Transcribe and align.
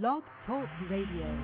Blog 0.00 0.22
Talk 0.46 0.66
Radio. 0.88 1.38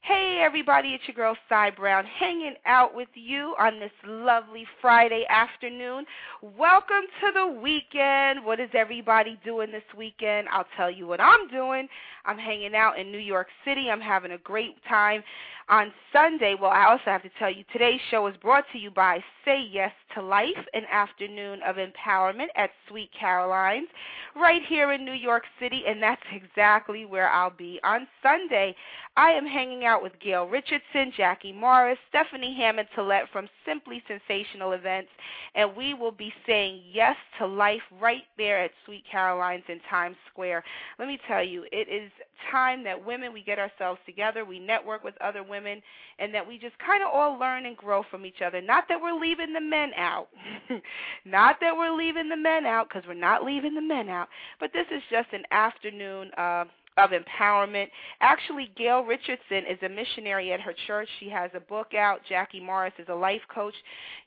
Hey 0.00 0.40
everybody, 0.42 0.94
it's 0.94 1.02
your 1.06 1.14
girl 1.14 1.36
Cy 1.50 1.70
Brown 1.70 2.06
hanging 2.06 2.54
out 2.64 2.94
with 2.94 3.08
you 3.12 3.54
on 3.58 3.78
this 3.78 3.90
lovely 4.06 4.64
Friday 4.80 5.26
afternoon. 5.28 6.06
Welcome 6.40 7.02
to 7.20 7.32
the 7.34 7.60
weekend. 7.60 8.42
What 8.42 8.58
is 8.58 8.70
everybody 8.72 9.38
doing 9.44 9.70
this 9.70 9.82
weekend? 9.98 10.48
I'll 10.50 10.64
tell 10.78 10.90
you 10.90 11.06
what 11.06 11.20
I'm 11.20 11.46
doing. 11.48 11.88
I'm 12.24 12.38
hanging 12.38 12.74
out 12.74 12.98
in 12.98 13.12
New 13.12 13.18
York 13.18 13.48
City. 13.66 13.90
I'm 13.90 14.00
having 14.00 14.32
a 14.32 14.38
great 14.38 14.82
time 14.88 15.22
on 15.68 15.92
Sunday. 16.12 16.54
Well, 16.60 16.70
I 16.70 16.84
also 16.84 17.04
have 17.06 17.22
to 17.22 17.30
tell 17.38 17.50
you 17.50 17.64
today's 17.72 18.00
show 18.10 18.26
is 18.26 18.36
brought 18.36 18.64
to 18.72 18.78
you 18.78 18.90
by 18.90 19.22
Say 19.44 19.66
Yes 19.70 19.92
to 20.14 20.22
Life, 20.22 20.54
an 20.74 20.84
afternoon 20.90 21.60
of 21.66 21.76
empowerment 21.76 22.48
at 22.56 22.70
Sweet 22.88 23.10
Caroline's 23.18 23.88
right 24.36 24.62
here 24.68 24.92
in 24.92 25.04
New 25.04 25.12
York 25.12 25.42
City, 25.60 25.82
and 25.86 26.02
that's 26.02 26.22
exactly 26.32 27.04
where 27.04 27.28
I'll 27.28 27.50
be 27.50 27.80
on 27.82 28.06
Sunday. 28.22 28.76
I 29.16 29.30
am 29.30 29.46
hanging 29.46 29.84
out 29.84 30.02
with 30.02 30.12
Gail 30.20 30.46
Richardson, 30.46 31.12
Jackie 31.16 31.52
Morris, 31.52 31.98
Stephanie 32.10 32.54
Hammond 32.54 32.88
Tillette 32.94 33.28
from 33.32 33.48
Simply 33.64 34.02
Sensational 34.06 34.72
Events, 34.72 35.10
and 35.54 35.74
we 35.74 35.94
will 35.94 36.12
be 36.12 36.32
saying 36.46 36.82
yes 36.92 37.16
to 37.38 37.46
life 37.46 37.82
right 38.00 38.24
there 38.36 38.62
at 38.62 38.70
Sweet 38.84 39.04
Caroline's 39.10 39.64
in 39.68 39.80
Times 39.90 40.16
Square. 40.30 40.62
Let 40.98 41.08
me 41.08 41.18
tell 41.26 41.42
you, 41.42 41.64
it 41.72 41.88
is 41.88 42.12
time 42.50 42.84
that 42.84 43.04
women 43.04 43.32
we 43.32 43.42
get 43.42 43.58
ourselves 43.58 44.00
together, 44.06 44.44
we 44.44 44.58
network 44.58 45.04
with 45.04 45.14
other 45.20 45.42
women, 45.42 45.82
and 46.18 46.34
that 46.34 46.46
we 46.46 46.58
just 46.58 46.78
kind 46.78 47.02
of 47.02 47.10
all 47.12 47.38
learn 47.38 47.66
and 47.66 47.76
grow 47.76 48.02
from 48.10 48.24
each 48.26 48.42
other. 48.44 48.60
Not 48.60 48.84
that 48.88 49.00
we're 49.00 49.18
leaving 49.18 49.52
the 49.52 49.60
men 49.60 49.92
out, 49.96 50.28
not 51.24 51.56
that 51.60 51.76
we're 51.76 51.96
leaving 51.96 52.28
the 52.28 52.36
men 52.36 52.66
out, 52.66 52.88
because 52.88 53.06
we're 53.06 53.14
not 53.14 53.44
leaving 53.44 53.74
the 53.74 53.82
men 53.82 54.08
out, 54.08 54.28
but 54.60 54.72
this 54.72 54.86
is 54.90 55.02
just 55.10 55.28
an 55.32 55.42
afternoon. 55.50 56.30
Uh, 56.36 56.64
of 56.98 57.10
empowerment. 57.10 57.88
Actually, 58.20 58.70
Gail 58.76 59.02
Richardson 59.02 59.64
is 59.70 59.78
a 59.82 59.88
missionary 59.88 60.52
at 60.52 60.60
her 60.60 60.74
church. 60.86 61.08
She 61.20 61.28
has 61.28 61.50
a 61.54 61.60
book 61.60 61.92
out. 61.94 62.20
Jackie 62.26 62.58
Morris 62.58 62.94
is 62.98 63.06
a 63.10 63.14
life 63.14 63.42
coach. 63.54 63.74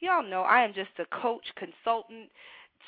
Y'all 0.02 0.24
know 0.24 0.42
I 0.42 0.64
am 0.64 0.74
just 0.74 0.92
a 1.00 1.22
coach, 1.22 1.44
consultant, 1.56 2.30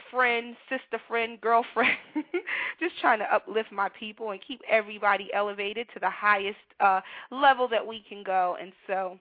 friend, 0.09 0.55
sister 0.69 1.01
friend, 1.07 1.39
girlfriend, 1.41 1.97
just 2.79 2.99
trying 2.99 3.19
to 3.19 3.33
uplift 3.33 3.71
my 3.71 3.89
people 3.89 4.31
and 4.31 4.39
keep 4.45 4.61
everybody 4.69 5.31
elevated 5.33 5.87
to 5.93 5.99
the 5.99 6.09
highest 6.09 6.57
uh, 6.79 7.01
level 7.31 7.67
that 7.67 7.85
we 7.85 8.03
can 8.07 8.23
go. 8.23 8.57
And 8.59 8.71
so, 8.87 9.17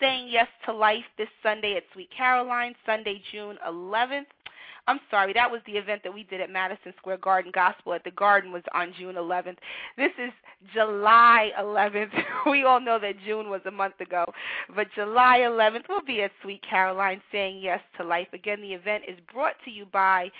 saying 0.00 0.28
yes 0.30 0.48
to 0.66 0.72
life 0.72 1.04
this 1.18 1.28
Sunday 1.42 1.76
at 1.76 1.84
Sweet 1.92 2.10
Caroline, 2.16 2.74
Sunday, 2.84 3.22
June 3.32 3.58
11th. 3.66 4.26
I'm 4.86 5.00
sorry, 5.10 5.32
that 5.32 5.50
was 5.50 5.60
the 5.66 5.72
event 5.72 6.02
that 6.04 6.12
we 6.12 6.24
did 6.24 6.40
at 6.40 6.50
Madison 6.50 6.92
Square 6.98 7.18
Garden 7.18 7.50
Gospel 7.54 7.94
at 7.94 8.04
the 8.04 8.10
Garden 8.10 8.52
was 8.52 8.62
on 8.74 8.92
June 8.98 9.14
11th. 9.14 9.56
This 9.96 10.12
is 10.18 10.32
July 10.74 11.50
11th. 11.58 12.12
we 12.50 12.64
all 12.64 12.80
know 12.80 12.98
that 12.98 13.14
June 13.24 13.48
was 13.48 13.62
a 13.66 13.70
month 13.70 14.00
ago, 14.00 14.24
but 14.74 14.86
July 14.94 15.40
11th 15.40 15.88
will 15.88 16.02
be 16.02 16.22
at 16.22 16.32
Sweet 16.42 16.62
Caroline 16.68 17.22
saying 17.32 17.60
yes 17.62 17.80
to 17.96 18.04
life. 18.04 18.28
Again, 18.32 18.60
the 18.60 18.72
event 18.72 19.04
is 19.08 19.16
brought 19.32 19.54
to 19.64 19.70
you 19.70 19.86
by 19.92 20.30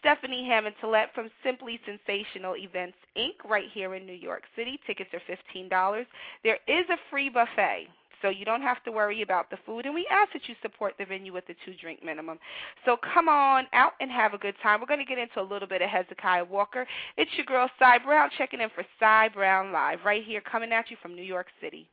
Stephanie 0.00 0.44
Hammond 0.48 0.74
Tillette 0.80 1.14
from 1.14 1.30
Simply 1.44 1.78
Sensational 1.86 2.56
Events 2.56 2.96
Inc. 3.16 3.48
right 3.48 3.68
here 3.72 3.94
in 3.94 4.04
New 4.04 4.12
York 4.12 4.42
City. 4.56 4.80
Tickets 4.84 5.10
are 5.14 5.22
$15. 5.54 6.04
There 6.42 6.58
is 6.66 6.84
a 6.90 6.98
free 7.08 7.28
buffet 7.28 7.86
so 8.22 8.28
you 8.30 8.44
don't 8.44 8.62
have 8.62 8.82
to 8.84 8.92
worry 8.92 9.22
about 9.22 9.50
the 9.50 9.58
food. 9.66 9.84
And 9.84 9.94
we 9.94 10.06
ask 10.10 10.32
that 10.32 10.48
you 10.48 10.54
support 10.62 10.94
the 10.98 11.04
venue 11.04 11.32
with 11.32 11.46
the 11.46 11.54
two 11.64 11.74
drink 11.74 12.02
minimum. 12.04 12.38
So 12.86 12.96
come 13.12 13.28
on 13.28 13.66
out 13.72 13.92
and 14.00 14.10
have 14.10 14.32
a 14.32 14.38
good 14.38 14.54
time. 14.62 14.80
We're 14.80 14.86
going 14.86 15.00
to 15.00 15.06
get 15.06 15.18
into 15.18 15.40
a 15.40 15.42
little 15.42 15.68
bit 15.68 15.82
of 15.82 15.90
Hezekiah 15.90 16.44
Walker. 16.44 16.86
It's 17.16 17.30
your 17.36 17.46
girl 17.46 17.68
Cy 17.78 17.98
Brown 17.98 18.30
checking 18.38 18.60
in 18.60 18.70
for 18.74 18.84
Cy 18.98 19.28
Brown 19.34 19.72
Live 19.72 19.98
right 20.04 20.24
here, 20.24 20.40
coming 20.40 20.72
at 20.72 20.90
you 20.90 20.96
from 21.02 21.14
New 21.14 21.22
York 21.22 21.48
City. 21.60 21.88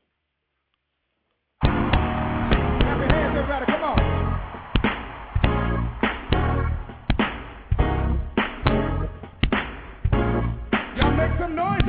Y'all 10.97 11.11
make 11.15 11.31
some 11.39 11.55
noise 11.55 11.88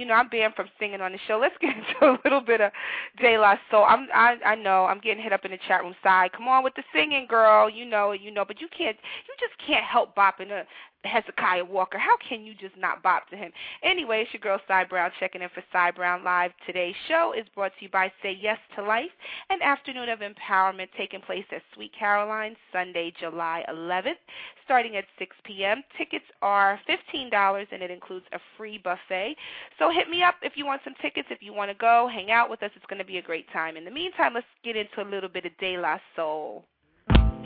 You 0.00 0.06
know, 0.06 0.14
I'm 0.14 0.30
banned 0.30 0.54
from 0.54 0.68
singing 0.78 1.02
on 1.02 1.12
the 1.12 1.18
show. 1.28 1.36
Let's 1.38 1.54
get 1.60 1.76
into 1.76 2.06
a 2.06 2.16
little 2.24 2.40
bit 2.40 2.62
of 2.62 2.72
De 3.20 3.36
La 3.36 3.56
Soul. 3.70 3.84
I'm 3.86 4.08
I 4.14 4.36
I 4.46 4.54
know 4.54 4.86
I'm 4.86 4.98
getting 4.98 5.22
hit 5.22 5.30
up 5.30 5.44
in 5.44 5.50
the 5.50 5.58
chat 5.68 5.82
room 5.82 5.94
side. 6.02 6.32
Come 6.32 6.48
on 6.48 6.64
with 6.64 6.74
the 6.74 6.82
singing, 6.94 7.26
girl. 7.28 7.68
You 7.68 7.84
know, 7.84 8.12
you 8.12 8.30
know, 8.30 8.46
but 8.46 8.62
you 8.62 8.68
can't 8.76 8.96
you 9.28 9.34
just 9.38 9.52
can't 9.66 9.84
help 9.84 10.16
bopping 10.16 10.50
a 10.52 10.64
Hezekiah 11.04 11.64
Walker. 11.64 11.98
How 11.98 12.16
can 12.28 12.44
you 12.44 12.54
just 12.54 12.76
not 12.76 13.02
bop 13.02 13.28
to 13.30 13.36
him? 13.36 13.52
Anyway, 13.82 14.22
it's 14.22 14.32
your 14.32 14.40
girl 14.40 14.60
Cy 14.68 14.84
Brown 14.84 15.10
checking 15.18 15.42
in 15.42 15.48
for 15.54 15.62
Cy 15.72 15.90
Brown 15.90 16.22
Live. 16.24 16.52
Today's 16.66 16.94
show 17.08 17.32
is 17.36 17.46
brought 17.54 17.72
to 17.78 17.84
you 17.84 17.90
by 17.90 18.12
Say 18.22 18.36
Yes 18.40 18.58
to 18.76 18.82
Life, 18.82 19.10
an 19.48 19.62
afternoon 19.62 20.08
of 20.08 20.20
empowerment 20.20 20.88
taking 20.96 21.20
place 21.20 21.44
at 21.52 21.62
Sweet 21.74 21.92
Caroline 21.98 22.54
Sunday, 22.72 23.12
July 23.18 23.64
11th, 23.70 24.20
starting 24.64 24.96
at 24.96 25.04
6 25.18 25.36
p.m. 25.44 25.82
Tickets 25.96 26.24
are 26.42 26.78
$15 26.88 27.66
and 27.72 27.82
it 27.82 27.90
includes 27.90 28.26
a 28.32 28.38
free 28.56 28.78
buffet. 28.78 29.36
So 29.78 29.90
hit 29.90 30.08
me 30.08 30.22
up 30.22 30.36
if 30.42 30.52
you 30.56 30.66
want 30.66 30.82
some 30.84 30.94
tickets. 31.00 31.28
If 31.30 31.42
you 31.42 31.52
want 31.52 31.70
to 31.70 31.76
go, 31.76 32.08
hang 32.12 32.30
out 32.30 32.50
with 32.50 32.62
us. 32.62 32.70
It's 32.76 32.86
going 32.86 32.98
to 32.98 33.04
be 33.04 33.18
a 33.18 33.22
great 33.22 33.50
time. 33.52 33.76
In 33.76 33.84
the 33.84 33.90
meantime, 33.90 34.34
let's 34.34 34.46
get 34.64 34.76
into 34.76 35.02
a 35.02 35.08
little 35.08 35.28
bit 35.28 35.46
of 35.46 35.52
De 35.58 35.78
La 35.78 35.98
Soul. 36.14 36.64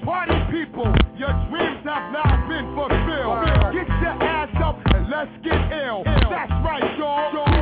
Party 0.04 0.36
people, 0.52 0.92
your 1.16 1.32
dreams 1.48 1.80
have 1.84 2.12
not 2.12 2.46
been 2.46 2.74
fulfilled. 2.76 3.40
Get 3.72 3.88
your 3.88 4.16
ass 4.20 4.52
up 4.62 4.78
and 4.92 5.08
let's 5.08 5.30
get 5.42 5.56
ill. 5.72 6.02
That's 6.04 6.52
right, 6.62 6.98
y'all. 6.98 7.53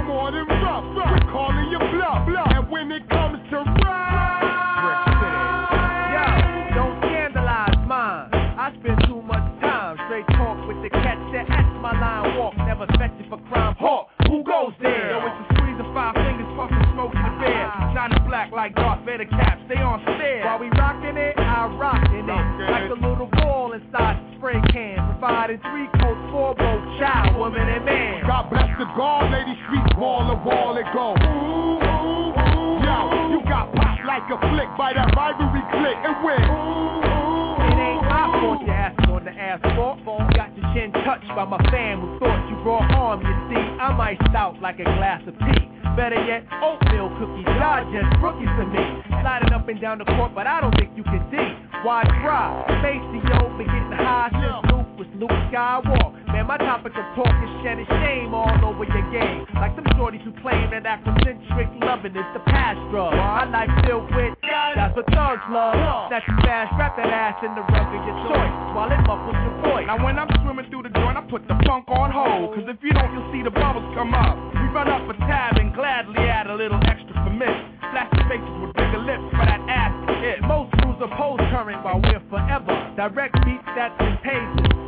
Click 35.73 35.99
and 36.05 36.17
ooh, 36.21 37.57
It 37.65 37.77
ain't 37.81 38.05
my 38.05 38.29
fault 38.41 38.61
your 38.63 38.75
ass 38.75 38.95
on 39.09 39.25
the 39.25 39.33
asphalt. 39.33 40.05
Got 40.37 40.53
your 40.57 40.67
chin 40.75 40.93
touched 41.05 41.29
by 41.35 41.45
my 41.45 41.61
fam 41.71 42.01
who 42.01 42.19
thought 42.19 42.43
you 42.51 42.57
brought 42.63 42.91
harm. 42.93 43.21
You 43.25 43.35
see, 43.49 43.63
I'm 43.81 44.01
iced 44.01 44.35
out 44.35 44.61
like 44.61 44.79
a 44.79 44.85
glass 44.85 45.23
of 45.27 45.35
tea. 45.39 45.69
Better 45.96 46.20
yet, 46.25 46.44
oatmeal 46.63 47.13
cookies. 47.20 47.44
Y'all 47.61 47.85
just 47.93 48.08
rookies 48.23 48.49
to 48.56 48.65
me. 48.65 48.85
Sliding 49.20 49.53
up 49.53 49.69
and 49.69 49.81
down 49.81 49.99
the 49.99 50.08
court, 50.17 50.32
but 50.35 50.46
I 50.46 50.61
don't 50.61 50.75
think 50.77 50.96
you 50.96 51.05
can 51.05 51.20
D. 51.31 51.37
Why 51.85 52.05
try? 52.25 52.65
Facey, 52.81 53.20
yo, 53.29 53.53
been 53.58 53.67
getting 53.67 53.93
high 53.93 54.31
since 54.32 54.73
Luke 54.73 54.89
was 54.96 55.08
Luke 55.20 55.37
Skywalker. 55.53 56.21
My 56.43 56.58
topic 56.58 56.93
of 56.99 57.06
talk 57.15 57.31
is 57.31 57.53
shedding 57.63 57.87
shame 58.03 58.34
all 58.34 58.51
over 58.67 58.84
your 58.84 59.06
game. 59.15 59.46
Like 59.55 59.72
some 59.79 59.87
shorties 59.94 60.22
who 60.27 60.34
claim 60.43 60.75
that 60.75 60.82
Afrocentric 60.82 61.70
loving 61.81 62.13
is 62.13 62.29
the 62.34 62.43
past 62.51 62.77
drug. 62.91 63.15
My 63.15 63.46
life 63.46 63.70
filled 63.87 64.11
with 64.11 64.34
that's 64.75 64.96
what 64.96 65.06
thugs 65.13 65.44
love. 65.49 66.08
Snatch 66.08 66.25
your 66.29 66.41
fast, 66.43 66.75
wrap 66.77 66.96
that 66.96 67.08
ass 67.08 67.39
in 67.44 67.55
the 67.55 67.63
rug 67.63 67.89
of 67.89 68.03
your 68.05 68.19
choice 68.29 68.55
while 68.75 68.91
it 68.91 69.01
muffles 69.06 69.39
your 69.39 69.56
voice. 69.65 69.87
Now 69.87 70.03
when 70.03 70.19
I'm 70.19 70.29
swimming 70.43 70.67
through 70.69 70.84
the 70.84 70.93
joint, 70.93 71.17
I 71.17 71.22
put 71.29 71.46
the 71.46 71.56
funk 71.65 71.87
on 71.89 72.11
hold. 72.11 72.56
Cause 72.56 72.67
if 72.67 72.77
you 72.82 72.93
don't, 72.93 73.13
you'll 73.15 73.31
see 73.32 73.41
the 73.46 73.55
bubbles 73.55 73.87
come 73.94 74.13
up. 74.13 74.37
We 74.53 74.67
run 74.75 74.89
up 74.89 75.08
a 75.08 75.15
tab 75.25 75.56
and 75.56 75.72
gladly 75.72 76.27
add 76.27 76.49
a 76.49 76.56
little 76.56 76.81
extra 76.84 77.15
for 77.22 77.32
miss. 77.32 77.55
Plastic 77.94 78.27
faces 78.29 78.56
with 78.61 78.75
bigger 78.75 79.01
lips 79.01 79.25
for 79.32 79.44
that 79.46 79.63
ass 79.70 79.94
hit. 80.20 80.43
Most 80.43 80.72
rules 80.82 80.99
post 81.17 81.41
current 81.55 81.84
while 81.84 82.01
we're 82.01 82.22
forever. 82.29 82.75
Direct 82.96 83.34
beats 83.44 83.69
that's 83.77 83.96
in 84.01 84.81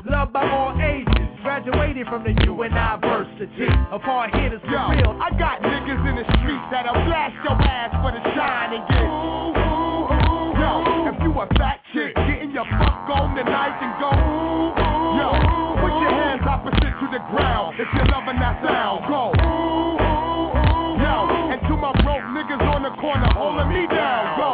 Graduated 1.65 2.07
from 2.09 2.25
the 2.25 2.37
university 2.45 3.65
of 3.89 4.03
hard 4.03 4.35
hitters 4.37 4.61
for 4.61 4.77
Yo, 4.77 4.85
real. 4.93 5.17
I 5.17 5.33
got 5.33 5.65
niggas 5.65 5.97
in 6.05 6.17
the 6.21 6.27
streets 6.37 6.67
that'll 6.69 6.93
blast 7.09 7.33
your 7.41 7.57
ass 7.57 7.89
for 8.05 8.13
the 8.13 8.21
shine 8.37 8.77
and 8.77 8.85
get. 8.85 9.01
Ooh, 9.01 9.57
ooh, 9.57 10.05
ooh. 10.13 10.61
Yo, 10.61 11.09
if 11.09 11.17
you 11.25 11.33
a 11.33 11.49
fat 11.57 11.81
chick, 11.97 12.13
getting 12.29 12.53
your 12.53 12.69
fuck 12.69 13.09
on 13.17 13.33
tonight 13.33 13.81
and 13.81 13.97
go. 13.97 14.13
Ooh, 14.13 14.77
ooh, 14.77 15.17
Yo, 15.17 15.33
put 15.81 15.93
your 16.05 16.13
hands 16.13 16.45
opposite 16.45 17.01
to 17.01 17.07
the 17.09 17.25
ground 17.33 17.81
if 17.81 17.89
you're 17.97 18.13
loving 18.13 18.37
that 18.45 18.61
sound. 18.61 19.09
Go. 19.09 19.33
Ooh, 19.33 19.97
ooh. 20.05 21.01
Yo, 21.01 21.17
and 21.49 21.65
to 21.65 21.81
my 21.81 21.97
broke 22.05 22.29
niggas 22.29 22.61
on 22.61 22.85
the 22.85 22.93
corner 23.01 23.33
holding 23.33 23.73
me 23.73 23.89
down. 23.89 24.37
Go. 24.37 24.53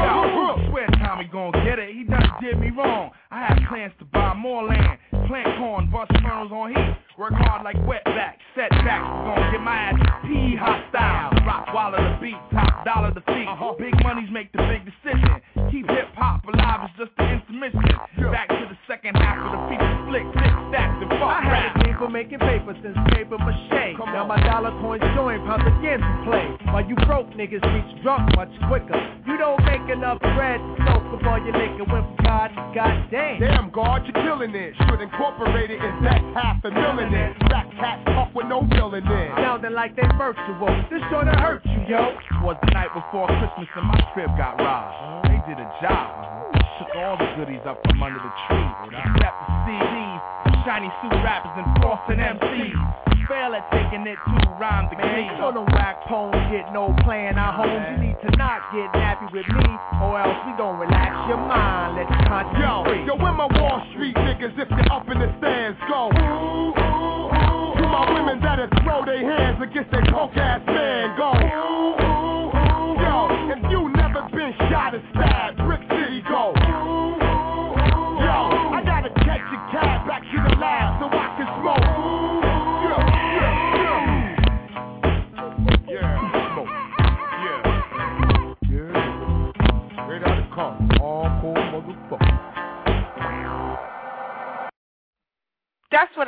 I 0.00 0.68
swear 0.70 0.86
Tommy 1.04 1.28
gon' 1.28 1.52
get 1.60 1.78
it. 1.78 1.92
He 1.92 2.04
done 2.04 2.24
did 2.40 2.58
me 2.58 2.70
wrong. 2.70 3.10
I 3.30 3.44
had 3.44 3.60
plans 3.68 3.92
to 3.98 4.06
buy 4.06 4.32
more 4.34 4.64
land, 4.64 4.98
plant 5.26 5.58
corn, 5.58 5.90
bust 5.90 6.12
funnels 6.22 6.52
on 6.52 6.74
heat, 6.74 7.05
work 7.18 7.32
hard 7.32 7.64
like 7.64 7.76
wetback, 7.88 8.36
setbacks. 8.54 9.08
Gonna 9.24 9.52
get 9.52 9.60
my 9.60 9.76
ass 9.88 9.96
P 10.24 10.52
hostile. 10.56 11.32
Rock 11.48 11.72
wallet 11.72 12.00
the 12.00 12.16
beat, 12.20 12.40
top 12.52 12.84
dollar 12.84 13.12
the 13.12 13.24
feet. 13.32 13.48
Uh-huh. 13.48 13.72
Big 13.78 13.96
money's 14.04 14.28
make 14.30 14.52
the 14.52 14.60
big 14.68 14.84
decision. 14.84 15.40
Keep 15.72 15.88
hip 15.88 16.12
hop 16.12 16.44
alive, 16.44 16.88
it's 16.88 16.96
just 17.00 17.12
the 17.16 17.24
intermission. 17.24 17.96
Back 18.28 18.48
to 18.52 18.64
the 18.68 18.76
second 18.84 19.16
half 19.16 19.40
of 19.40 19.48
the 19.48 19.60
feature 19.72 19.96
flick, 20.06 20.26
six 20.36 20.52
stacks 20.68 20.98
and 21.00 21.08
I 21.08 21.16
fuck 21.16 21.40
had 21.40 21.52
rap. 21.52 21.76
a 21.76 21.78
dream 21.80 21.96
for 21.96 22.10
making 22.12 22.40
paper 22.40 22.76
since 22.84 22.96
paper 23.16 23.40
mache. 23.40 23.96
Now 23.96 24.28
my 24.28 24.38
dollar 24.44 24.76
coins 24.84 25.02
join 25.16 25.40
pounds 25.48 25.64
again 25.80 26.04
to 26.04 26.12
play. 26.28 26.46
While 26.68 26.84
you 26.84 26.96
broke 27.08 27.32
niggas 27.32 27.64
reach 27.64 27.90
drunk 28.04 28.28
much 28.36 28.52
quicker. 28.68 28.96
You 29.24 29.36
don't 29.40 29.60
make 29.64 29.84
enough 29.88 30.20
bread 30.20 30.60
to 30.60 30.76
soak 30.84 31.04
up 31.16 31.24
all 31.24 31.40
your. 31.40 31.56
Went 31.76 32.06
from 32.16 32.24
God 32.24 32.50
goddamn. 32.74 33.40
Damn, 33.40 33.70
God, 33.70 34.02
you're 34.04 34.24
killing 34.24 34.54
it. 34.54 34.74
Should 34.88 35.00
incorporate 35.00 35.70
it 35.70 35.80
in 35.80 36.04
that 36.04 36.20
half 36.34 36.64
a 36.64 36.70
million 36.70 37.05
it. 37.14 37.36
Rap 37.50 37.66
cats 37.78 38.04
talk 38.06 38.34
with 38.34 38.46
no 38.46 38.66
feeling 38.70 39.04
in. 39.04 39.28
Sounding 39.36 39.72
like 39.72 39.94
they 39.96 40.06
virtual. 40.18 40.70
This 40.90 41.02
sorta 41.10 41.34
hurt 41.38 41.64
you, 41.64 41.78
yo. 41.88 42.16
Was 42.42 42.56
the 42.64 42.70
night 42.72 42.92
before 42.94 43.26
Christmas 43.26 43.68
and 43.76 43.86
my 43.86 44.00
crib 44.14 44.30
got 44.38 44.58
robbed. 44.58 45.28
They 45.28 45.40
did 45.46 45.58
a 45.58 45.68
job. 45.82 46.52
Took 46.78 46.94
all 46.96 47.16
the 47.16 47.28
goodies 47.36 47.64
up 47.66 47.80
from 47.86 48.02
under 48.02 48.18
the 48.18 48.32
tree. 48.48 48.68
Except 48.92 49.36
the 49.40 49.48
CDs, 49.64 50.20
shiny 50.64 50.90
suit 51.02 51.16
rappers 51.24 51.54
and 51.56 51.66
frosting 51.80 52.18
MCs. 52.18 53.15
Fail 53.26 53.54
at 53.58 53.66
taking 53.74 54.06
it 54.06 54.14
to 54.14 54.38
rhyme 54.60 54.86
the. 54.90 54.96
Man, 55.02 55.26
you 55.26 55.34
don't 55.42 55.66
whack 55.74 55.98
poems, 56.06 56.36
get 56.50 56.70
no 56.72 56.94
plan 57.02 57.34
our 57.38 57.52
homes. 57.58 57.98
You 57.98 58.06
need 58.06 58.18
to 58.22 58.30
not 58.38 58.62
get 58.70 58.86
nappy 58.94 59.26
with 59.34 59.46
me, 59.50 59.66
or 59.98 60.14
else 60.22 60.38
we 60.46 60.54
gon' 60.54 60.78
relax 60.78 61.10
your 61.26 61.42
mind. 61.42 61.98
Let 61.98 62.06
your 62.06 62.22
conscience 62.30 62.62
Yo, 62.62 62.84
free. 62.86 63.02
yo, 63.02 63.14
where 63.18 63.34
my 63.34 63.50
Wall 63.58 63.82
Street 63.90 64.14
niggas 64.14 64.54
if 64.54 64.68
they're 64.70 64.92
up 64.94 65.10
in 65.10 65.18
the 65.18 65.26
stands 65.42 65.74
go? 65.90 66.06
Ooh, 66.14 66.70
ooh, 66.70 67.26
ooh. 67.26 67.82
To 67.82 67.84
my 67.90 68.14
women 68.14 68.38
that'll 68.38 68.70
throw 68.86 69.02
their 69.04 69.18
hands 69.18 69.58
against 69.58 69.90
their 69.90 70.06
coke 70.06 70.36
ass 70.38 70.62
man 70.70 71.18
go. 71.18 71.34
Ooh, 71.34 71.98
ooh, 71.98 72.46
ooh. 72.54 73.02
Yo, 73.02 73.14
if 73.50 73.60
you 73.74 73.90
never 73.98 74.22
been 74.30 74.54
shot 74.70 74.94
or 74.94 75.02
stabbed, 75.10 75.58
Brick 75.66 75.82
City 75.90 76.22
go. 76.30 76.54
Ooh, 76.54 76.62
ooh, 76.62 77.18
ooh. 77.18 78.22
Yo, 78.22 78.38
I 78.70 78.82
gotta 78.86 79.10
catch 79.26 79.42
a 79.50 79.58
cab 79.74 80.06
back 80.06 80.22
to 80.22 80.38
the 80.46 80.54
lab 80.62 81.02
so 81.02 81.10
I 81.10 81.26
can 81.34 81.48
smoke. 81.58 81.95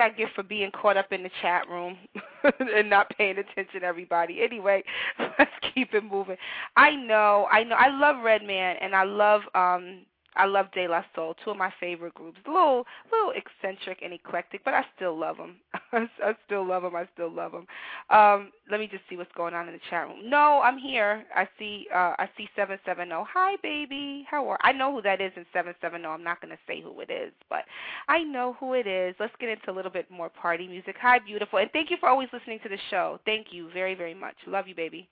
I 0.09 0.17
get 0.17 0.29
for 0.35 0.43
being 0.43 0.71
caught 0.71 0.97
up 0.97 1.13
in 1.13 1.23
the 1.23 1.31
chat 1.43 1.69
room 1.69 1.97
and 2.61 2.89
not 2.89 3.11
paying 3.17 3.37
attention, 3.39 3.81
to 3.81 3.87
everybody. 3.87 4.43
Anyway, 4.43 4.83
let's 5.39 5.51
keep 5.75 5.93
it 5.95 6.05
moving. 6.05 6.37
I 6.77 6.95
know, 6.95 7.47
I 7.51 7.65
know, 7.65 7.77
I 7.77 7.89
love 7.89 8.25
Redman 8.25 8.77
and 8.81 8.95
I 8.95 9.05
love 9.05 9.43
um 9.55 10.01
I 10.39 10.47
love 10.47 10.67
De 10.73 10.87
La 10.87 11.05
Soul, 11.15 11.35
two 11.45 11.51
of 11.51 11.57
my 11.57 11.73
favorite 11.81 12.15
groups. 12.15 12.39
A 12.47 12.51
little, 12.51 12.87
little 13.11 13.33
eccentric 13.33 13.99
and 14.03 14.13
eclectic, 14.13 14.65
but 14.65 14.73
I 14.73 14.85
still 14.95 15.19
love 15.19 15.37
them. 15.37 15.57
I 15.93 16.35
still 16.47 16.67
love 16.67 16.85
them. 16.85 16.95
I 16.95 17.09
still 17.13 17.31
love 17.31 17.53
them. 17.53 17.67
Um, 18.11 18.53
let 18.71 18.79
me 18.79 18.87
just 18.87 19.03
see 19.11 19.17
what's 19.17 19.33
going 19.37 19.53
on 19.53 19.67
in 19.67 19.75
the 19.75 19.81
chat 19.91 20.07
room. 20.07 20.31
No, 20.31 20.61
I'm 20.63 20.79
here. 20.79 21.25
I 21.35 21.49
see. 21.59 21.89
Uh, 21.93 22.15
I 22.19 22.29
see 22.37 22.49
seven 22.55 22.79
seven 22.87 23.09
zero. 23.09 23.27
Hi, 23.33 23.57
baby. 23.63 24.27
How 24.31 24.49
are? 24.49 24.59
I 24.63 24.73
know 24.73 24.95
who 24.95 25.03
that 25.03 25.21
is 25.21 25.33
in 25.37 25.45
seven 25.53 25.75
seven 25.81 26.03
zero. 26.03 26.13
I'm 26.13 26.25
not 26.25 26.41
going 26.41 26.53
to 26.53 26.59
say 26.67 26.81
who 26.81 27.01
it 27.01 27.11
is, 27.11 27.33
but 27.51 27.65
I 28.09 28.23
know 28.23 28.57
who 28.61 28.75
it 28.75 28.87
is. 28.87 29.17
Let's 29.19 29.35
get 29.41 29.49
into 29.49 29.71
a 29.71 29.75
little 29.75 29.91
bit 29.91 30.11
more 30.11 30.29
party 30.29 30.69
music. 30.69 30.97
Hi, 31.01 31.19
beautiful, 31.19 31.59
and 31.59 31.71
thank 31.73 31.91
you 31.91 31.97
for 31.99 32.09
always 32.09 32.29
listening 32.33 32.61
to 32.63 32.69
the 32.69 32.79
show. 32.91 33.19
Thank 33.25 33.49
you 33.51 33.71
very, 33.75 33.95
very 33.95 34.15
much. 34.15 34.37
Love 34.47 34.69
you, 34.69 34.75
baby. 34.75 35.09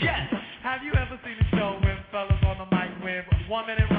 Yes. 0.00 0.32
Have 0.62 0.82
you 0.82 0.92
ever 0.92 1.18
seen 1.24 1.36
a 1.40 1.56
show 1.56 1.78
with 1.82 1.98
fellas 2.10 2.42
on 2.44 2.58
the 2.58 2.68
mic 2.74 2.90
with 3.02 3.24
one 3.48 3.66
minute? 3.66 3.95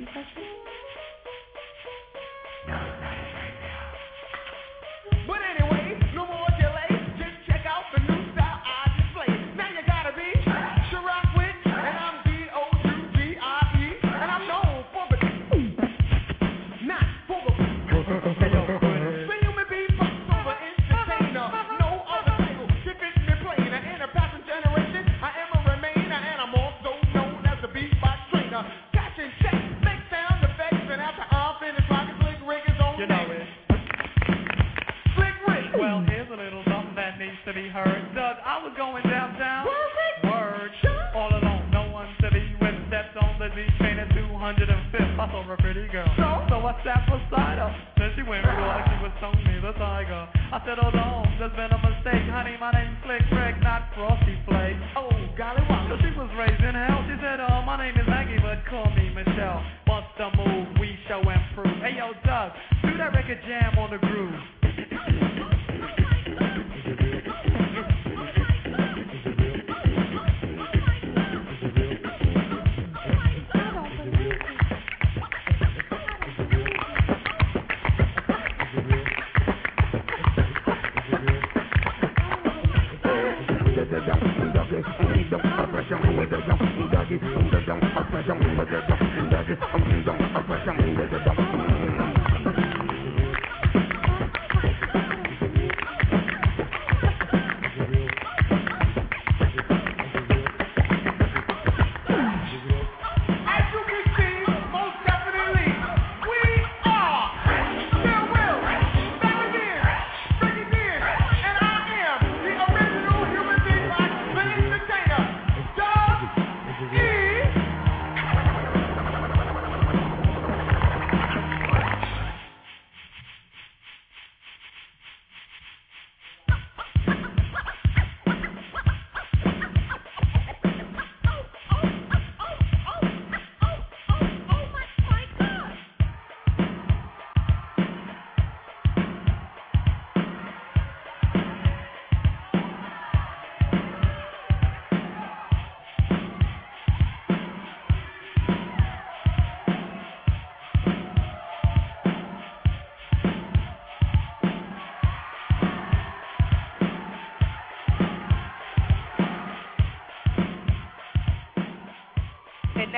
second 0.00 0.12
question? 0.12 0.79
I 38.60 38.68
was 38.68 38.76
going 38.76 39.00
downtown. 39.08 39.64
Word. 40.20 40.68
All 41.16 41.32
alone, 41.32 41.64
no 41.72 41.88
one 41.96 42.04
to 42.20 42.28
be 42.28 42.44
with. 42.60 42.76
Stepped 42.92 43.16
on 43.16 43.40
the 43.40 43.48
Z 43.56 43.64
train 43.80 43.96
at 43.96 44.12
205th. 44.12 45.16
I 45.16 45.24
saw 45.32 45.48
a 45.48 45.56
pretty 45.64 45.88
girl. 45.88 46.04
So, 46.20 46.28
so 46.52 46.60
I 46.68 46.76
sat 46.84 47.08
beside 47.08 47.56
her. 47.56 47.72
Then 47.96 48.12
she 48.20 48.20
went 48.20 48.44
real 48.44 48.60
like 48.60 48.84
she 48.84 49.00
was 49.00 49.16
Tony 49.16 49.40
the 49.64 49.72
Tiger. 49.80 50.28
I 50.52 50.60
said, 50.68 50.76
Oh 50.76 50.92
no, 50.92 51.24
there's 51.40 51.56
been 51.56 51.72
a 51.72 51.80
mistake. 51.80 52.28
Honey, 52.28 52.60
my 52.60 52.68
name's 52.76 53.00
Flick 53.00 53.24
Rick, 53.32 53.64
not 53.64 53.88
Frosty 53.96 54.36
Flake. 54.44 54.76
Oh, 54.92 55.08
golly, 55.40 55.64
why? 55.64 55.88
So 55.88 55.96
she 56.04 56.12
was 56.12 56.28
raised 56.36 56.60
in 56.60 56.76
hell. 56.76 57.00
She 57.08 57.16
said, 57.24 57.40
oh, 57.40 57.64
my 57.64 57.80
name 57.80 57.96
is 57.96 58.04
Maggie, 58.04 58.44
but 58.44 58.60
call 58.68 58.92
me 58.92 59.08
Michelle. 59.08 59.64
Bust 59.88 60.20
a 60.20 60.28
move, 60.36 60.68
we 60.76 61.00
show 61.08 61.24
improve. 61.24 61.80
Hey, 61.80 61.96
yo, 61.96 62.12
Doug, 62.28 62.52
do 62.84 62.92
that 63.00 63.16
record 63.16 63.40
jam 63.48 63.80
on 63.80 63.88
the 63.88 64.00
groove. 64.04 64.19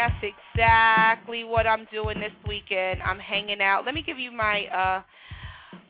That's 0.02 0.34
exactly 0.54 1.44
what 1.44 1.66
I'm 1.66 1.86
doing 1.92 2.18
this 2.18 2.32
weekend. 2.48 3.00
I'm 3.02 3.18
hanging 3.18 3.60
out. 3.60 3.84
Let 3.84 3.94
me 3.94 4.02
give 4.02 4.18
you 4.18 4.32
my 4.32 4.66
uh 4.66 5.02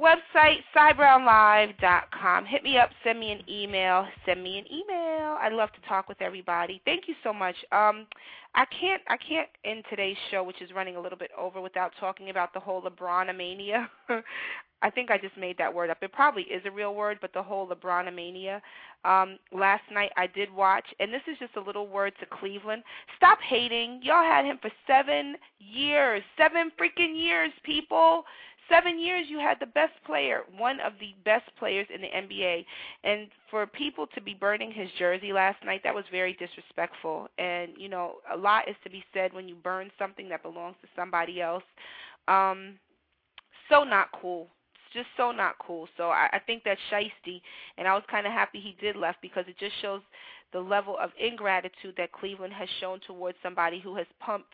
website, 0.01 0.59
cybrownlive.com. 0.77 2.45
Hit 2.45 2.63
me 2.63 2.77
up, 2.77 2.91
send 3.05 3.21
me 3.21 3.33
an 3.33 3.41
email, 3.49 4.07
send 4.27 4.43
me 4.43 4.59
an 4.59 4.65
email. 4.67 5.37
I'd 5.41 5.53
love 5.53 5.71
to 5.73 5.89
talk 5.89 6.09
with 6.09 6.21
everybody. 6.21 6.83
Thank 6.85 7.07
you 7.07 7.15
so 7.23 7.33
much. 7.33 7.55
Um, 7.73 8.07
I 8.55 8.67
can't 8.67 9.01
I 9.09 9.17
can't 9.17 9.49
end 9.65 9.85
today's 9.89 10.17
show, 10.31 10.43
which 10.43 10.61
is 10.61 10.71
running 10.73 10.97
a 10.97 11.01
little 11.01 11.19
bit 11.19 11.31
over, 11.39 11.61
without 11.61 11.93
talking 11.99 12.29
about 12.29 12.53
the 12.53 12.61
whole 12.61 12.83
LeBronomania. 12.83 13.89
I 14.83 14.91
think 14.91 15.11
I 15.11 15.19
just 15.19 15.37
made 15.37 15.57
that 15.59 15.73
word 15.73 15.91
up. 15.91 15.99
It 16.03 16.13
probably 16.13 16.43
is 16.43 16.63
a 16.67 16.71
real 16.71 16.95
word, 16.95 17.19
but 17.21 17.33
the 17.33 17.43
whole 17.43 17.69
LeBronomania. 17.69 18.61
Um, 19.05 19.39
last 19.53 19.85
night 19.93 20.11
I 20.17 20.27
did 20.27 20.53
watch, 20.53 20.85
and 20.99 21.13
this 21.13 21.23
is 21.31 21.39
just 21.39 21.57
a 21.57 21.61
little 21.61 21.87
word 21.87 22.13
to 22.21 22.27
Cleveland. 22.27 22.83
Stop 23.17 23.39
hating. 23.41 24.01
Y'all 24.03 24.25
had 24.25 24.45
him 24.45 24.59
for 24.61 24.71
seven 24.87 25.37
years, 25.61 26.23
seven 26.37 26.73
freaking 26.79 27.17
years, 27.17 27.53
people. 27.63 28.25
Seven 28.69 28.99
years 28.99 29.27
you 29.29 29.39
had 29.39 29.59
the 29.61 29.67
best 29.67 29.93
player, 30.07 30.43
one 30.57 30.81
of 30.81 30.93
the 31.01 31.15
best 31.25 31.45
players 31.59 31.87
in 31.93 32.01
the 32.01 32.07
NBA. 32.07 32.65
And 33.05 33.29
for 33.51 33.67
people 33.67 34.07
to 34.15 34.21
be 34.21 34.35
burning 34.35 34.71
his 34.73 34.89
jersey 34.99 35.33
last 35.33 35.63
night, 35.65 35.83
that 35.85 35.95
was 35.95 36.05
very 36.11 36.33
disrespectful. 36.35 37.29
And, 37.39 37.73
you 37.77 37.89
know, 37.89 38.15
a 38.33 38.37
lot 38.37 38.69
is 38.69 38.77
to 38.85 38.91
be 38.91 39.05
said 39.13 39.33
when 39.33 39.49
you 39.49 39.57
burn 39.57 39.91
something 39.99 40.29
that 40.29 40.43
belongs 40.43 40.77
to 40.81 40.89
somebody 40.97 41.41
else. 41.41 41.65
Um, 42.29 42.79
so 43.69 43.85
not 43.85 44.09
cool 44.21 44.49
just 44.93 45.09
so 45.17 45.33
not 45.33 45.59
cool. 45.59 45.89
So 45.97 46.11
I, 46.11 46.29
I 46.33 46.39
think 46.39 46.63
that's 46.65 46.81
shisty, 46.91 47.41
and 47.79 47.87
I 47.89 47.95
was 47.95 48.03
kind 48.11 48.27
of 48.27 48.33
happy 48.33 48.61
he 48.61 48.77
did 48.81 48.97
left 48.97 49.21
because 49.23 49.45
it 49.49 49.59
just 49.59 49.75
shows 49.81 50.01
the 50.53 50.61
level 50.61 50.97
of 50.99 51.11
ingratitude 51.19 51.95
that 51.97 52.13
Cleveland 52.13 52.53
has 52.53 52.69
shown 52.81 53.01
towards 53.07 53.39
somebody 53.43 53.81
who 53.81 53.97
has 53.97 54.07
pumped 54.21 54.53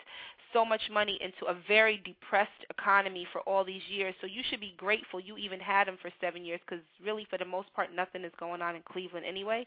so 0.53 0.65
much 0.65 0.81
money 0.93 1.19
into 1.21 1.51
a 1.51 1.57
very 1.67 2.03
depressed 2.05 2.51
economy 2.71 3.27
for 3.33 3.41
all 3.43 3.65
these 3.65 3.83
years. 3.89 4.15
So 4.21 4.27
you 4.27 4.43
should 4.49 4.61
be 4.61 4.75
grateful 4.77 5.21
you 5.21 5.37
even 5.37 5.61
had 5.61 5.89
him 5.89 5.99
for 6.01 6.11
seven 6.21 6.45
years 6.45 6.61
because 6.67 6.85
really, 7.05 7.27
for 7.29 7.39
the 7.39 7.45
most 7.45 7.73
part, 7.75 7.89
nothing 7.95 8.25
is 8.25 8.33
going 8.39 8.63
on 8.63 8.77
in 8.77 8.83
Cleveland 8.83 9.27
anyway. 9.27 9.67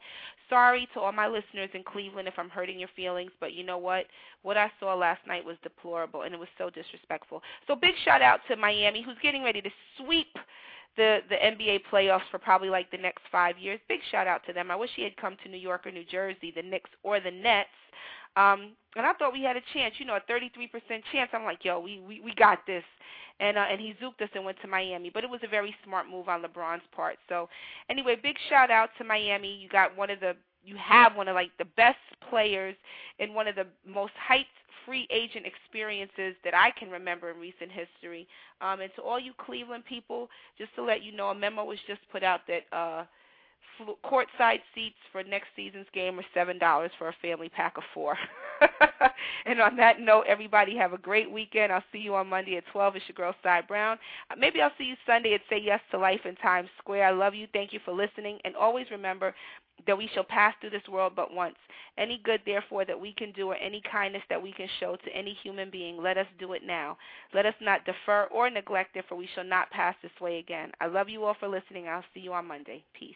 Sorry 0.49 0.87
to 0.93 0.99
all 0.99 1.11
my 1.11 1.27
listeners 1.27 1.69
in 1.73 1.83
Cleveland 1.83 2.27
if 2.27 2.35
I'm 2.37 2.49
hurting 2.49 2.79
your 2.79 2.89
feelings, 2.95 3.31
but 3.39 3.53
you 3.53 3.63
know 3.63 3.77
what? 3.77 4.05
What 4.43 4.57
I 4.57 4.71
saw 4.79 4.95
last 4.95 5.25
night 5.27 5.45
was 5.45 5.57
deplorable 5.63 6.23
and 6.23 6.33
it 6.33 6.39
was 6.39 6.49
so 6.57 6.69
disrespectful. 6.69 7.41
So 7.67 7.75
big 7.75 7.95
shout 8.03 8.21
out 8.21 8.39
to 8.47 8.55
Miami 8.55 9.01
who's 9.03 9.17
getting 9.21 9.43
ready 9.43 9.61
to 9.61 9.69
sweep 9.97 10.35
the 10.97 11.19
the 11.29 11.35
NBA 11.35 11.81
playoffs 11.91 12.29
for 12.29 12.37
probably 12.37 12.69
like 12.69 12.91
the 12.91 12.97
next 12.97 13.23
five 13.31 13.57
years. 13.57 13.79
Big 13.87 14.01
shout 14.11 14.27
out 14.27 14.45
to 14.47 14.53
them. 14.53 14.71
I 14.71 14.75
wish 14.75 14.89
he 14.95 15.03
had 15.03 15.15
come 15.17 15.37
to 15.43 15.49
New 15.49 15.57
York 15.57 15.85
or 15.85 15.91
New 15.91 16.05
Jersey, 16.05 16.51
the 16.55 16.63
Knicks 16.63 16.89
or 17.03 17.19
the 17.19 17.31
Nets. 17.31 17.69
Um, 18.35 18.71
and 18.95 19.05
I 19.05 19.13
thought 19.13 19.33
we 19.33 19.43
had 19.43 19.55
a 19.57 19.61
chance, 19.73 19.95
you 19.99 20.05
know, 20.05 20.17
a 20.17 20.31
33% 20.31 20.51
chance. 21.11 21.29
I'm 21.33 21.43
like, 21.43 21.63
yo, 21.63 21.79
we 21.79 22.01
we 22.05 22.21
we 22.21 22.33
got 22.35 22.59
this, 22.67 22.83
and 23.39 23.57
uh, 23.57 23.65
and 23.69 23.79
he 23.79 23.95
zooked 24.01 24.21
us 24.21 24.29
and 24.35 24.43
went 24.43 24.57
to 24.61 24.67
Miami. 24.67 25.09
But 25.13 25.23
it 25.23 25.29
was 25.29 25.41
a 25.43 25.47
very 25.47 25.75
smart 25.85 26.09
move 26.09 26.27
on 26.29 26.43
LeBron's 26.43 26.83
part. 26.95 27.17
So 27.29 27.49
anyway, 27.89 28.17
big 28.21 28.35
shout 28.49 28.71
out 28.71 28.89
to 28.97 29.03
Miami. 29.03 29.55
You 29.55 29.69
got 29.69 29.95
one 29.95 30.09
of 30.09 30.19
the 30.19 30.35
you 30.63 30.75
have 30.77 31.15
one 31.15 31.27
of 31.27 31.35
like 31.35 31.51
the 31.57 31.65
best 31.65 31.97
players 32.29 32.75
in 33.19 33.33
one 33.33 33.47
of 33.47 33.55
the 33.55 33.67
most 33.87 34.13
hyped 34.29 34.45
free 34.85 35.07
agent 35.11 35.45
experiences 35.45 36.35
that 36.43 36.55
I 36.55 36.71
can 36.71 36.89
remember 36.89 37.31
in 37.31 37.37
recent 37.37 37.71
history. 37.71 38.27
Um, 38.61 38.81
and 38.81 38.91
to 38.95 39.01
all 39.01 39.19
you 39.19 39.33
Cleveland 39.37 39.85
people, 39.85 40.29
just 40.57 40.73
to 40.75 40.83
let 40.83 41.03
you 41.03 41.11
know, 41.11 41.29
a 41.29 41.35
memo 41.35 41.63
was 41.63 41.79
just 41.87 42.01
put 42.11 42.23
out 42.23 42.41
that 42.47 42.75
uh, 42.75 43.05
courtside 44.05 44.59
seats 44.75 44.95
for 45.11 45.23
next 45.23 45.47
season's 45.55 45.87
game 45.93 46.19
are 46.19 46.25
seven 46.33 46.59
dollars 46.59 46.91
for 46.97 47.09
a 47.09 47.15
family 47.21 47.49
pack 47.49 47.77
of 47.77 47.83
four. 47.93 48.17
and 49.45 49.59
on 49.59 49.75
that 49.77 49.99
note, 49.99 50.25
everybody 50.27 50.75
have 50.77 50.93
a 50.93 50.97
great 50.97 51.29
weekend. 51.31 51.71
I'll 51.71 51.83
see 51.91 51.99
you 51.99 52.15
on 52.15 52.27
Monday 52.27 52.57
at 52.57 52.63
12. 52.71 52.95
It's 52.97 53.05
your 53.07 53.15
girl, 53.15 53.35
Cy 53.41 53.61
Brown. 53.61 53.97
Uh, 54.29 54.35
maybe 54.37 54.61
I'll 54.61 54.71
see 54.77 54.83
you 54.83 54.95
Sunday 55.05 55.33
at 55.33 55.41
Say 55.49 55.59
Yes 55.63 55.79
to 55.91 55.97
Life 55.97 56.21
in 56.25 56.35
Times 56.35 56.69
Square. 56.77 57.05
I 57.05 57.11
love 57.11 57.33
you. 57.33 57.47
Thank 57.53 57.73
you 57.73 57.79
for 57.83 57.93
listening. 57.93 58.39
And 58.45 58.55
always 58.55 58.85
remember 58.91 59.33
that 59.87 59.97
we 59.97 60.09
shall 60.13 60.23
pass 60.23 60.53
through 60.61 60.69
this 60.69 60.87
world 60.89 61.13
but 61.15 61.33
once. 61.33 61.55
Any 61.97 62.21
good, 62.23 62.41
therefore, 62.45 62.85
that 62.85 62.99
we 62.99 63.13
can 63.13 63.31
do 63.31 63.47
or 63.47 63.55
any 63.55 63.81
kindness 63.91 64.23
that 64.29 64.41
we 64.41 64.53
can 64.53 64.67
show 64.79 64.95
to 64.95 65.15
any 65.15 65.35
human 65.43 65.69
being, 65.69 65.97
let 65.97 66.17
us 66.17 66.27
do 66.39 66.53
it 66.53 66.61
now. 66.65 66.97
Let 67.33 67.45
us 67.45 67.55
not 67.61 67.85
defer 67.85 68.25
or 68.31 68.49
neglect 68.49 68.95
it, 68.95 69.05
for 69.09 69.15
we 69.15 69.27
shall 69.33 69.43
not 69.43 69.69
pass 69.71 69.95
this 70.01 70.11
way 70.21 70.37
again. 70.37 70.71
I 70.79 70.87
love 70.87 71.09
you 71.09 71.25
all 71.25 71.35
for 71.39 71.47
listening. 71.47 71.87
I'll 71.87 72.03
see 72.13 72.21
you 72.21 72.33
on 72.33 72.47
Monday. 72.47 72.83
Peace. 72.93 73.15